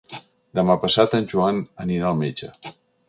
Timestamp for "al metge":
2.11-2.51